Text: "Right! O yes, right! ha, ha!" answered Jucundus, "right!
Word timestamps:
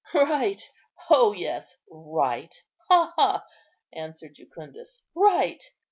"Right! 0.15 0.67
O 1.11 1.31
yes, 1.31 1.77
right! 1.87 2.51
ha, 2.89 3.13
ha!" 3.15 3.45
answered 3.93 4.33
Jucundus, 4.33 5.03
"right! 5.13 5.63